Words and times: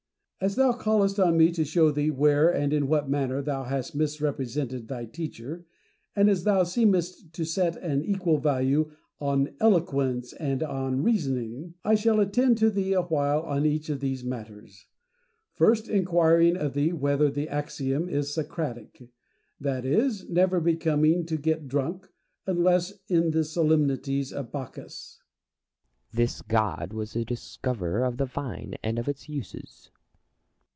As 0.43 0.55
thou 0.55 0.73
callest 0.73 1.19
on 1.19 1.37
me 1.37 1.51
to 1.51 1.63
show 1.63 1.91
thee 1.91 2.09
where 2.09 2.49
and 2.49 2.73
in 2.73 2.87
what 2.87 3.07
manner 3.07 3.43
thou 3.43 3.63
hast 3.65 3.93
misrepresented 3.93 4.87
thy 4.87 5.05
teacher, 5.05 5.67
and 6.15 6.31
as 6.31 6.45
thou 6.45 6.63
seemest 6.63 7.31
to 7.33 7.45
set 7.45 7.75
an 7.77 8.03
equal 8.03 8.39
value 8.39 8.89
on 9.19 9.53
eloquence 9.59 10.33
and 10.33 10.63
on 10.63 11.03
reasoning, 11.03 11.75
I 11.83 11.93
shall 11.93 12.19
attend 12.19 12.57
to 12.57 12.71
thee 12.71 12.93
awhile 12.93 13.43
on 13.43 13.67
each 13.67 13.89
of 13.89 13.99
these 13.99 14.23
matters, 14.23 14.87
first 15.53 15.87
inquiring 15.87 16.57
of 16.57 16.73
thee 16.73 16.91
whether 16.91 17.29
the 17.29 17.47
axiom 17.47 18.09
is 18.09 18.33
Socratic, 18.33 19.03
that 19.59 19.85
it 19.85 19.93
is 19.93 20.27
never 20.27 20.59
becoming 20.59 21.23
to 21.27 21.37
get 21.37 21.67
drunk, 21.67 22.09
unless 22.47 22.93
in 23.07 23.29
the 23.29 23.43
solemnities 23.43 24.33
of 24.33 24.51
Bacchus 24.51 25.21
1 26.13 26.15
Plato. 26.15 26.23
This 26.23 26.41
god 26.41 26.93
was 26.93 27.13
the 27.13 27.25
discoverer 27.25 28.03
of 28.03 28.17
the 28.17 28.25
vine 28.25 28.73
and 28.81 28.97
of 28.97 29.07
its 29.07 29.29
uses. 29.29 29.53
Diogenes. 29.53 29.91